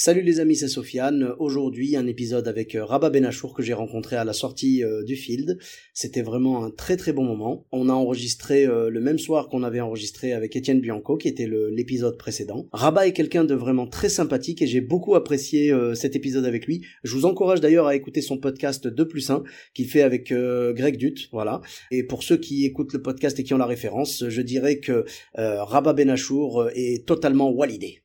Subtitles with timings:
[0.00, 1.34] Salut les amis, c'est Sofiane.
[1.40, 5.16] Aujourd'hui, un épisode avec euh, Rabat Benachour que j'ai rencontré à la sortie euh, du
[5.16, 5.58] field.
[5.92, 7.66] C'était vraiment un très très bon moment.
[7.72, 11.50] On a enregistré euh, le même soir qu'on avait enregistré avec Étienne Bianco, qui était
[11.72, 12.68] l'épisode précédent.
[12.72, 16.82] Rabat est quelqu'un de vraiment très sympathique et j'ai beaucoup apprécié cet épisode avec lui.
[17.02, 19.42] Je vous encourage d'ailleurs à écouter son podcast 2 plus 1
[19.74, 21.28] qu'il fait avec Greg Dutt.
[21.32, 21.60] Voilà.
[21.90, 25.04] Et pour ceux qui écoutent le podcast et qui ont la référence, je dirais que
[25.34, 28.00] Rabat Benachour est totalement walidé.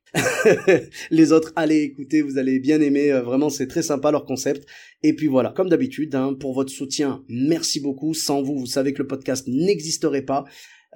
[1.12, 3.12] Les autres, allez écouter, vous allez bien aimer.
[3.12, 4.68] euh, Vraiment, c'est très sympa leur concept.
[5.02, 8.14] Et puis voilà, comme d'habitude, hein, pour votre soutien, merci beaucoup.
[8.14, 10.44] Sans vous, vous savez que le podcast n'existerait pas.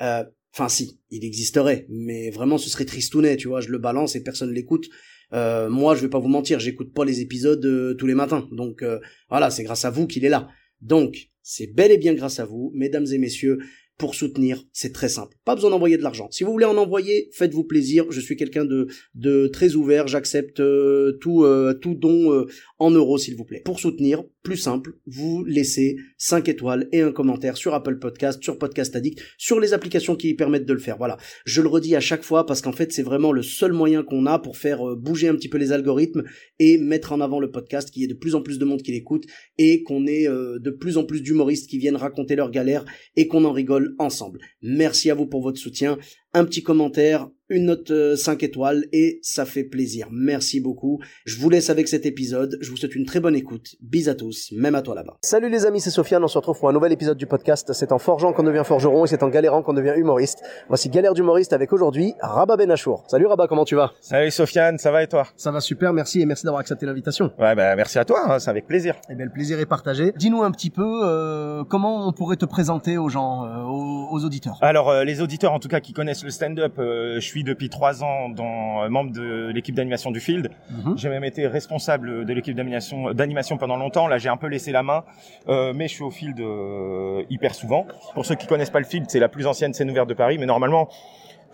[0.02, 3.62] Euh, Enfin, si, il existerait, mais vraiment, ce serait tristounet, tu vois.
[3.62, 4.88] Je le balance et personne l'écoute.
[5.34, 8.48] Euh, moi, je vais pas vous mentir, j'écoute pas les épisodes euh, tous les matins.
[8.52, 10.48] Donc euh, voilà, c'est grâce à vous qu'il est là.
[10.81, 13.59] Donc, c'est bel et bien grâce à vous, mesdames et messieurs,
[13.98, 14.64] pour soutenir.
[14.73, 15.36] C'est très simple.
[15.44, 16.28] Pas besoin d'envoyer de l'argent.
[16.31, 18.06] Si vous voulez en envoyer, faites-vous plaisir.
[18.09, 20.08] Je suis quelqu'un de, très ouvert.
[20.08, 22.45] J'accepte euh, tout, euh, tout don euh,
[22.80, 23.62] en euros, s'il vous plaît.
[23.66, 28.58] Pour soutenir, plus simple, vous laissez 5 étoiles et un commentaire sur Apple Podcast, sur
[28.58, 30.95] Podcast Addict, sur les applications qui permettent de le faire.
[30.95, 31.17] Voilà.
[31.45, 34.25] Je le redis à chaque fois parce qu'en fait, c'est vraiment le seul moyen qu'on
[34.25, 36.23] a pour faire euh, bouger un petit peu les algorithmes
[36.59, 38.81] et mettre en avant le podcast, qu'il y ait de plus en plus de monde
[38.81, 39.25] qui l'écoute
[39.58, 42.86] et qu'on ait euh, de plus en plus d'humoristes qui viennent raconter leurs galères
[43.18, 44.40] et qu'on en rigole ensemble.
[44.62, 45.98] Merci à vous pour votre soutien.
[46.38, 50.08] Un petit commentaire, une note euh, 5 étoiles et ça fait plaisir.
[50.12, 51.00] Merci beaucoup.
[51.26, 52.58] Je vous laisse avec cet épisode.
[52.62, 53.76] Je vous souhaite une très bonne écoute.
[53.82, 55.18] Bis à tous, même à toi là-bas.
[55.22, 56.24] Salut les amis, c'est Sofiane.
[56.24, 57.72] On se retrouve pour un nouvel épisode du podcast.
[57.74, 60.44] C'est en forgeant qu'on devient forgeron et c'est en galérant qu'on devient humoriste.
[60.68, 63.06] Voici Galère d'humoriste avec aujourd'hui Rabat Benachour.
[63.08, 63.94] Salut Rabat, comment tu vas?
[64.02, 65.28] Salut Sofiane, ça va et toi?
[65.38, 67.31] Ça va super, merci et merci d'avoir accepté l'invitation.
[67.40, 68.96] Ouais, bah merci à toi, hein, c'est avec plaisir.
[69.09, 70.12] Eh bien, le plaisir est partagé.
[70.18, 74.26] Dis-nous un petit peu euh, comment on pourrait te présenter aux gens, euh, aux, aux
[74.26, 74.58] auditeurs?
[74.62, 77.70] Alors euh, les auditeurs en tout cas qui connaissent le stand-up, euh, je suis depuis
[77.70, 80.52] trois ans dans, euh, membre de l'équipe d'animation du Field.
[80.70, 80.98] Mhm.
[80.98, 84.08] J'ai même été responsable de l'équipe d'animation d'animation pendant longtemps.
[84.08, 85.06] Là j'ai un peu laissé la main,
[85.48, 87.88] euh, mais je suis au Field euh, hyper souvent.
[88.14, 90.38] Pour ceux qui connaissent pas le Field, c'est la plus ancienne scène ouverte de Paris,
[90.38, 90.90] mais normalement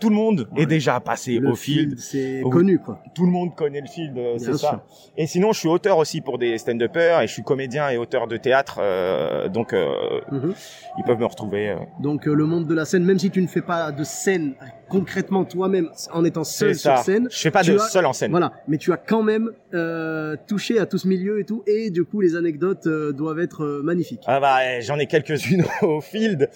[0.00, 1.98] tout le monde est déjà passé Le au Field.
[1.98, 3.00] c'est connu quoi.
[3.14, 4.84] Tout le monde connaît le Field, euh, c'est ça.
[5.16, 8.26] Et sinon je suis auteur aussi pour des stand-uppers et je suis comédien et auteur
[8.26, 10.54] de théâtre, euh, donc euh, Mhm.
[10.98, 11.70] ils peuvent me retrouver.
[11.70, 14.04] euh, Donc euh, le monde de la scène, même si tu ne fais pas de
[14.04, 14.54] scène
[14.98, 18.30] concrètement toi-même en étant seul sur scène, Je fais pas de as- seul en scène.
[18.30, 21.90] voilà, mais tu as quand même euh, touché à tout ce milieu et tout, et
[21.90, 24.22] du coup les anecdotes euh, doivent être euh, magnifiques.
[24.26, 26.48] Ah bah j'en ai quelques-unes au field.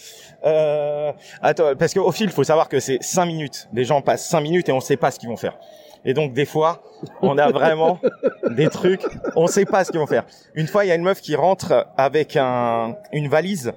[1.42, 3.68] Attends, parce qu'au field, faut savoir que c'est cinq minutes.
[3.72, 5.58] Les gens passent cinq minutes et on sait pas ce qu'ils vont faire.
[6.04, 6.82] Et donc des fois,
[7.22, 7.98] on a vraiment
[8.50, 9.02] des trucs,
[9.36, 10.24] on sait pas ce qu'ils vont faire.
[10.54, 13.72] Une fois, il y a une meuf qui rentre avec un, une valise.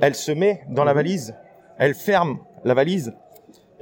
[0.00, 1.34] Elle se met dans la valise,
[1.78, 3.12] elle ferme la valise,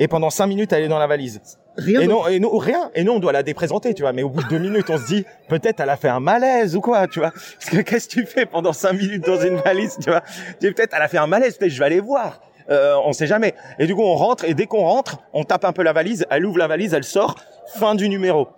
[0.00, 1.40] et pendant cinq minutes, elle est dans la valise.
[1.76, 2.90] Rien Et non, et non, rien.
[2.94, 4.12] Et non, on doit la déprésenter, tu vois.
[4.12, 6.74] Mais au bout de deux minutes, on se dit, peut-être elle a fait un malaise
[6.74, 7.30] ou quoi, tu vois.
[7.30, 10.22] Parce que qu'est-ce que tu fais pendant cinq minutes dans une valise, tu vois?
[10.58, 12.40] Tu dis, peut-être elle a fait un malaise, peut-être je vais aller voir.
[12.70, 13.54] Euh, on sait jamais.
[13.78, 16.24] Et du coup, on rentre, et dès qu'on rentre, on tape un peu la valise,
[16.30, 17.36] elle ouvre la valise, elle sort,
[17.74, 18.48] fin du numéro.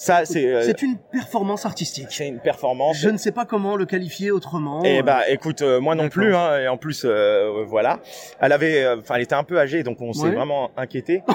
[0.00, 2.06] Ça, c'est, euh, C'est une performance artistique.
[2.10, 2.96] c'est une performance.
[2.98, 4.80] Je ne sais pas comment le qualifier autrement.
[4.84, 7.98] Eh euh, bah, écoute, euh, moi non plus, hein, et en plus, euh, voilà.
[8.40, 10.30] Elle avait, euh, enfin, elle était un peu âgée, donc on s'est Ouais.
[10.30, 11.22] vraiment inquiété.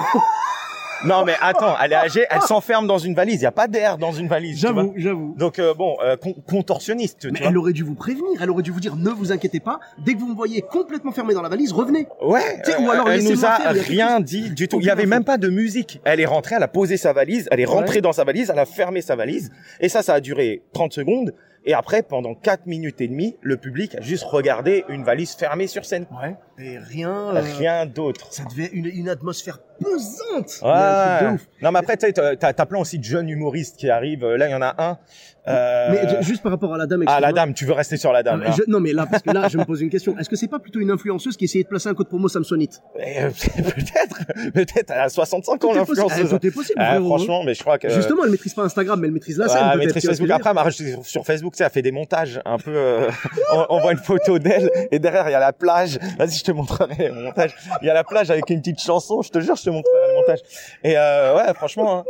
[1.04, 3.40] non, mais attends, elle est âgée, elle s'enferme dans une valise.
[3.40, 4.58] Il y a pas d'air dans une valise.
[4.60, 5.34] J'avoue, j'avoue.
[5.38, 7.48] Donc euh, bon, euh, con- contorsionniste, tu Mais vois.
[7.48, 10.14] elle aurait dû vous prévenir, elle aurait dû vous dire ne vous inquiétez pas, dès
[10.14, 12.06] que vous me voyez complètement fermé dans la valise, revenez.
[12.22, 12.60] Ouais.
[12.80, 14.78] Ou alors elle nous a faire, rien dit du tout.
[14.80, 16.00] Il y avait même pas de musique.
[16.04, 18.00] Elle est rentrée, elle a posé sa valise, elle est rentrée Ouais.
[18.00, 19.50] dans sa valise, elle a fermé sa valise,
[19.80, 21.32] et ça, ça a duré 30 secondes.
[21.66, 25.66] Et après, pendant 4 minutes et demie, le public a juste regardé une valise fermée
[25.66, 26.06] sur scène.
[26.22, 26.36] Ouais.
[26.58, 27.34] Et rien.
[27.34, 28.32] euh, Rien d'autre.
[28.32, 30.10] Ça devait une, une atmosphère pesante.
[30.34, 31.28] Un truc Ouais.
[31.30, 31.46] de ouf.
[31.62, 34.26] Non, mais après, tu t'as plein aussi de jeunes humoristes qui arrivent.
[34.26, 34.98] Là, il y en a un
[35.46, 37.02] Euh, Mais juste par rapport à la dame.
[37.06, 38.42] Ah, la dame, tu veux rester sur la dame.
[38.42, 40.16] Euh, je- non mais là parce que là je me pose une question.
[40.18, 42.80] Est-ce que c'est pas plutôt une influenceuse qui essayait de placer un code promo Samsonite?
[42.98, 43.24] Eh,
[43.62, 46.30] peut-être, peut-être, elle a 65 ans, l'influenceuse.
[46.32, 47.06] Ah, tout est possible, Ah, frérot.
[47.08, 47.88] franchement, mais je crois que.
[47.90, 49.58] Justement, elle maîtrise pas Instagram, mais elle maîtrise la scène.
[49.60, 50.30] Ah, peut-être, maîtrise Facebook.
[50.30, 52.72] Après, elle m'a rajouté sur Facebook, tu sais, elle fait des montages un peu.
[52.74, 53.10] euh,
[53.52, 55.98] on, on voit une photo d'elle et derrière il y a la plage.
[56.18, 57.54] Vas-y, je te montrerai le montage.
[57.82, 59.20] Il y a la plage avec une petite chanson.
[59.22, 60.40] Je te jure, je te montrerai le montage.
[60.82, 62.04] Et euh, ouais, franchement, hein.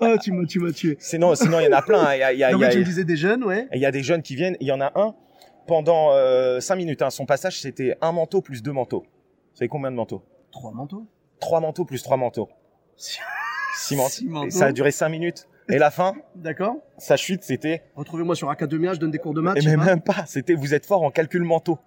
[0.00, 0.96] Ah, tu m'as, tu m'as tué.
[1.00, 2.00] sinon, sinon il y en a plein.
[2.00, 2.14] hein.
[2.14, 3.16] Il y a, il y a, Non, il y a- mais tu me disais des
[3.16, 3.68] jeunes, ouais.
[3.72, 4.56] Il y a des jeunes qui viennent.
[4.60, 5.14] Il y en a un
[5.66, 7.02] pendant euh, 5 minutes.
[7.02, 7.10] hein.
[7.10, 9.00] Son passage, c'était un manteau plus deux manteaux.
[9.00, 10.22] Vous savez combien de manteaux?
[10.52, 11.06] Trois manteaux?
[11.40, 12.48] Trois manteaux plus trois manteaux.
[12.96, 14.08] Six manteaux.
[14.10, 14.46] Six manteaux.
[14.46, 15.48] Et ça a duré 5 minutes.
[15.68, 16.76] Et la fin, D'accord.
[16.96, 17.82] sa chute, c'était?
[17.96, 19.56] Retrouvez-moi sur Academia, je donne des cours de maths.
[19.56, 19.84] Et sais même, pas.
[19.86, 20.24] même pas.
[20.26, 21.78] C'était vous êtes fort en calcul manteau.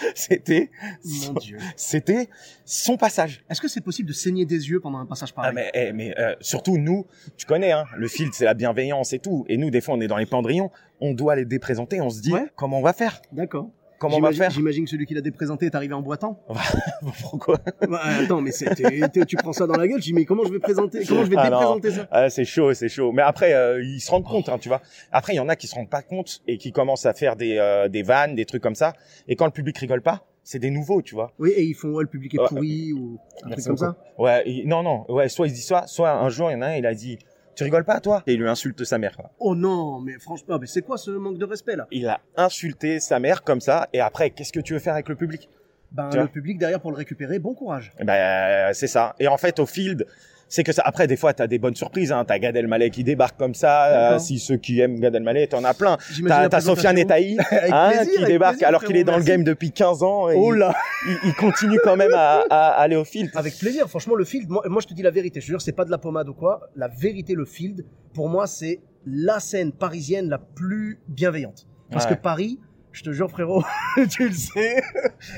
[0.14, 0.70] c'était.
[1.04, 1.58] Mon Dieu.
[1.76, 2.28] C'était
[2.64, 3.42] son passage.
[3.50, 5.54] Est-ce que c'est possible de saigner des yeux pendant un passage Ah, pareil?
[5.54, 7.06] mais eh, mais euh, surtout nous,
[7.36, 9.44] tu connais hein, le field c'est la bienveillance et tout.
[9.48, 10.70] Et nous des fois on est dans les pendrillons,
[11.00, 12.46] on doit les déprésenter, on se dit Ouais.
[12.56, 13.70] comment on va faire D'accord.
[14.00, 14.50] Comment on va J'imagine- faire?
[14.50, 16.40] J'imagine que celui qui l'a déprésenté est arrivé en boitant.
[17.20, 17.58] Pourquoi?
[17.88, 19.98] Bah, attends, mais tu prends ça dans la gueule.
[20.00, 22.08] Je dis mais comment je vais présenter Comment je vais Ah, déprésenter ça?
[22.10, 23.12] Ah, c'est chaud, c'est chaud.
[23.12, 24.80] Mais après, euh, ils se rendent compte, hein, tu vois.
[25.12, 27.36] Après, il y en a qui se rendent pas compte et qui commencent à faire
[27.36, 28.94] des, euh, des vannes, des trucs comme ça.
[29.28, 31.32] Et quand le public rigole pas, c'est des nouveaux, tu vois.
[31.38, 33.96] Oui, et ils font ouais, le public est pourri ou un truc comme ça.
[34.18, 36.68] Ouais, non, non, ouais, soit il dit ça, soit un jour, il y en a
[36.68, 37.18] un, il a dit,
[37.54, 38.22] tu rigoles pas, toi?
[38.26, 39.30] Et il lui insulte sa mère, quoi.
[39.38, 43.00] Oh non, mais franchement, mais c'est quoi ce manque de respect là Il a insulté
[43.00, 43.88] sa mère comme ça.
[43.92, 45.48] Et après, qu'est-ce que tu veux faire avec le public?
[45.92, 47.92] Ben le public derrière pour le récupérer, bon courage.
[47.98, 49.16] Eh Ben, c'est ça.
[49.18, 50.06] Et en fait, au field,
[50.50, 50.82] c'est que ça.
[50.84, 52.12] Après, des fois, t'as des bonnes surprises.
[52.12, 52.24] Hein.
[52.26, 53.86] T'as Gad Elmaleh qui débarque comme ça.
[54.14, 55.96] Euh, si ceux qui aiment Gad Elmaleh, t'en as plein.
[56.26, 57.30] T'as Sofiane Avec
[57.72, 60.28] hein, plaisir, qui débarque plaisir, alors qu'il est dans le game depuis 15 ans.
[60.28, 60.74] Et Oh il, là
[61.06, 63.30] il, il continue quand même à, à aller au field.
[63.34, 65.62] Avec plaisir, franchement, le field, moi, moi, je te dis la vérité, je te jure,
[65.62, 66.68] c'est pas de la pommade ou quoi.
[66.76, 71.66] La vérité, le field, pour moi, c'est la scène parisienne la plus bienveillante.
[71.90, 72.16] Parce Ouais.
[72.16, 72.58] que Paris,
[72.92, 73.62] je te jure, frérot,
[74.10, 74.82] tu le sais,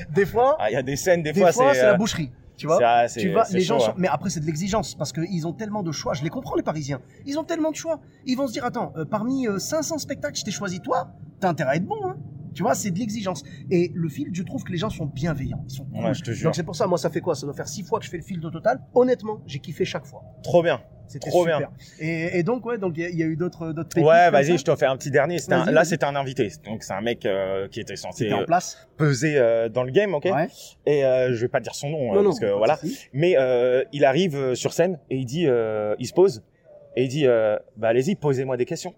[0.09, 1.97] des fois, Ah, Il y a des scènes, des, des fois, fois, c'est la euh,
[1.97, 2.31] boucherie.
[2.63, 2.77] Tu vois
[3.07, 3.95] tu vas, les gens chaud, hein.
[3.97, 6.13] mais après c'est de l'exigence parce qu'ils ont tellement de choix.
[6.13, 7.01] Je les comprends les Parisiens.
[7.25, 7.99] Ils ont tellement de choix.
[8.25, 11.09] Ils vont se dire attends, euh, parmi euh, 500 spectacles, je t'ai choisi toi.
[11.41, 12.15] T'as intérêt à être bon, hein.
[12.53, 13.43] Tu vois, c'est de l'exigence.
[13.69, 15.65] Et le field, je trouve que les gens sont bienveillants.
[15.67, 16.05] Ils sont cool.
[16.05, 16.45] Ouais, je te jure.
[16.45, 17.35] Donc c'est pour ça, moi, ça fait quoi?
[17.35, 18.79] Ça doit faire six fois que je fais le field au total.
[18.93, 20.23] Honnêtement, j'ai kiffé chaque fois.
[20.41, 20.79] Trop bien.
[21.13, 21.59] C'était Trop super.
[21.59, 21.69] bien.
[21.99, 24.31] Et, et donc ouais, donc il y a- il y, a eu d'autres d'autres Ouais,
[24.31, 25.37] vas-y, je te fais un petit dernier.
[25.37, 26.49] C'était un- là, c'était un invité.
[26.65, 28.87] Donc, c'est un mec euh, qui était censé en euh, place.
[28.97, 30.25] peser euh, dans le game, ok?
[30.25, 30.47] Ouais.
[30.87, 32.29] Et euh, je vais pas dire son nom, euh, Non, non.
[32.29, 32.77] parce que pas de voilà.
[32.77, 33.07] souci.
[33.13, 36.43] Mais euh, il arrive euh, sur scène et il dit, euh, il se pose
[36.95, 38.95] et il dit, euh, bah allez-y, posez-moi des questions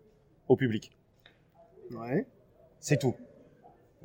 [0.48, 0.92] au public.
[1.92, 2.26] Ouais.
[2.80, 3.16] C'est tout.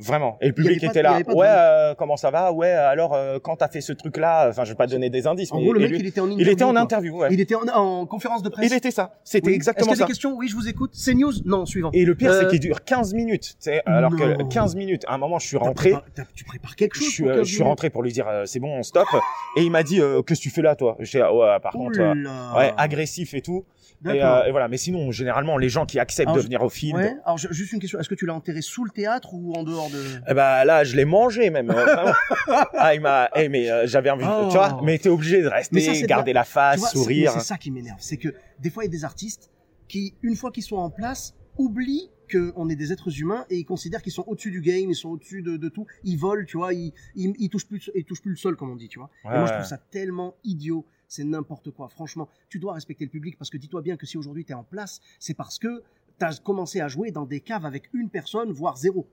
[0.01, 0.37] Vraiment.
[0.41, 1.19] Et le public était là.
[1.29, 2.53] Ouais, euh, comment ça va?
[2.53, 5.27] Ouais, alors euh, quand t'as fait ce truc-là, enfin, je vais pas te donner des
[5.27, 7.19] indices, En mais gros, le mec, lui- il était en il était en interview.
[7.21, 7.29] Ouais.
[7.31, 8.71] Il était en, en conférence de presse.
[8.71, 9.15] Il était ça.
[9.25, 9.55] C'était Oui.
[9.55, 10.05] exactement Est-ce ça.
[10.05, 10.35] des questions?
[10.37, 10.91] Oui, je vous écoute.
[10.95, 11.33] C'est news?
[11.45, 11.91] Non, suivant.
[11.93, 13.57] Et le pire, Euh, c'est qu'il dure 15 minutes.
[13.87, 14.17] Alors Non.
[14.17, 15.95] que 15 minutes, à un moment, je suis rentré.
[16.15, 18.27] t'as- tu prépares quelque Je chose suis, euh, 15 je suis rentré pour lui dire
[18.29, 19.07] euh, c'est bon, on stop.
[19.57, 20.97] Et il m'a dit euh, qu'est-ce que tu fais là, toi?
[21.01, 22.15] J'ai ouais, par contre, euh,
[22.57, 23.65] ouais, agressif et tout.
[24.03, 24.37] Et, D'accord.
[24.37, 24.69] euh, et voilà.
[24.69, 27.15] Mais sinon, généralement, les gens qui acceptent Alors, de venir au Ouais.
[27.27, 27.99] Alors juste une question.
[27.99, 30.85] Est-ce que tu l'as enterré sous le théâtre ou en dehors de eh ben là,
[30.85, 31.71] je l'ai mangé même.
[31.71, 32.13] euh,
[32.49, 33.29] ah, il m'a.
[33.37, 34.25] Eh, mais euh, j'avais envie.
[34.27, 34.49] Oh.
[34.51, 37.33] Tu vois Mais t'es obligé de rester, ça, de garder la face, vois, sourire.
[37.33, 37.99] C'est ça qui m'énerve.
[38.01, 39.51] C'est que des fois il y a des artistes
[39.89, 43.65] qui, une fois qu'ils sont en place, oublient qu'on est des êtres humains et ils
[43.65, 45.87] considèrent qu'ils sont au-dessus du game, ils sont au-dessus de, de tout.
[46.05, 46.73] Ils volent, tu vois.
[46.73, 49.11] Ils, ils, ils touchent plus, ils touchent plus le sol comme on dit, tu vois.
[49.25, 50.87] Ouais, et moi je trouve ça tellement idiot.
[51.09, 51.89] C'est n'importe quoi.
[51.89, 54.55] Franchement, tu dois respecter le public parce que dis-toi bien que si aujourd'hui tu es
[54.55, 55.83] en place, c'est parce que
[56.21, 59.09] tu as commencé à jouer dans des caves avec une personne, voire zéro.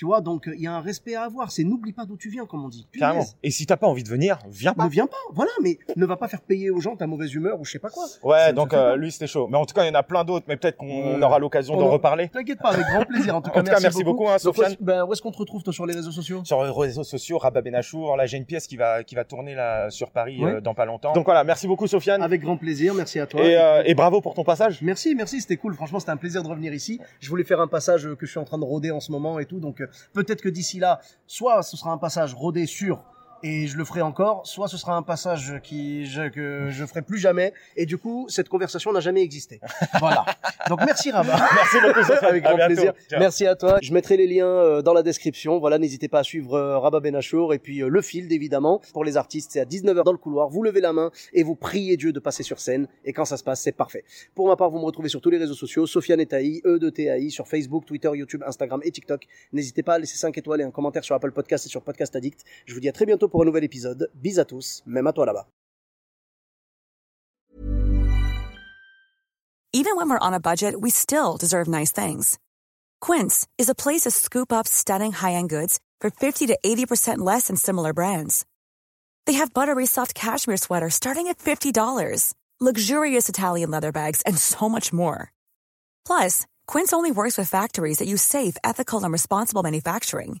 [0.00, 1.50] Tu vois, donc euh, il y a un respect à avoir.
[1.50, 2.88] C'est n'oublie pas d'où tu viens, comme on dit.
[2.90, 3.00] Punaise.
[3.06, 3.26] Carrément.
[3.42, 4.84] Et si t'as pas envie de venir, viens pas.
[4.84, 7.60] Ne viens pas, voilà, mais ne va pas faire payer aux gens ta mauvaise humeur
[7.60, 8.06] ou je sais pas quoi.
[8.22, 9.46] Ouais, ne donc euh, lui c'était chaud.
[9.50, 10.46] Mais en tout cas, il y en a plein d'autres.
[10.48, 10.86] Mais peut-être qu'on
[11.18, 11.22] Ouais.
[11.22, 12.30] aura l'occasion On d'en en- reparler.
[12.30, 13.36] T'inquiète pas, avec grand plaisir.
[13.36, 14.68] En tout cas, En tout cas, merci beaucoup, hein, Sofiane.
[14.68, 16.40] où est-ce- ben, où est-ce qu'on te retrouve toi sur les réseaux sociaux?
[16.46, 18.16] Sur les réseaux sociaux, Rabat Benachour.
[18.16, 20.86] Là, j'ai une pièce qui va qui va tourner là sur Paris euh, dans pas
[20.86, 21.12] longtemps.
[21.12, 22.22] Donc voilà, merci beaucoup Sofiane.
[22.22, 23.42] Avec grand plaisir, merci à toi.
[23.42, 24.80] Et, euh, et bravo pour ton passage.
[24.80, 25.74] Merci, merci, c'était cool.
[25.74, 26.98] Franchement, c'était un plaisir de revenir ici.
[27.20, 29.12] Je voulais faire un passage euh, que je suis en train de roder en ce
[29.12, 29.60] moment et tout.
[29.60, 33.04] Donc, euh, peut-être que d'ici là, soit ce sera un passage rodé sur
[33.42, 37.02] et je le ferai encore, soit ce sera un passage qui je, que je ferai
[37.02, 37.52] plus jamais.
[37.76, 39.60] Et du coup, cette conversation n'a jamais existé.
[39.98, 40.24] Voilà.
[40.68, 41.36] Donc, merci Rabat.
[41.54, 42.24] Merci beaucoup Sofiane.
[42.30, 42.92] Avec grand plaisir.
[43.08, 43.20] Ciao.
[43.20, 43.78] Merci à toi.
[43.82, 45.58] Je mettrai les liens euh, dans la description.
[45.58, 48.80] Voilà, n'hésitez pas à suivre euh, Rabat Benachour et puis euh, le field évidemment.
[48.92, 50.48] Pour les artistes, c'est à 19h dans le couloir.
[50.48, 52.86] Vous levez la main et vous priez Dieu de passer sur scène.
[53.04, 54.04] Et quand ça se passe, c'est parfait.
[54.34, 55.86] Pour ma part, vous me retrouvez sur tous les réseaux sociaux.
[55.86, 59.26] Sofiane Etaï, E de TAI, sur Facebook, Twitter, YouTube, Instagram et TikTok.
[59.52, 62.14] N'hésitez pas à laisser 5 étoiles et un commentaire sur Apple Podcast et sur Podcast
[62.16, 62.44] Addict.
[62.66, 64.10] Je vous dis à très bientôt pour un nouvel épisode.
[64.14, 65.46] Bis à tous, même à toi là-bas.
[69.72, 72.40] Even when we're on a budget, we still deserve nice things.
[73.00, 77.46] Quince is a place to scoop up stunning high-end goods for 50 to 80% less
[77.46, 78.44] than similar brands.
[79.26, 84.68] They have buttery soft cashmere sweaters starting at $50, luxurious Italian leather bags, and so
[84.68, 85.32] much more.
[86.04, 90.40] Plus, Quince only works with factories that use safe, ethical, and responsible manufacturing.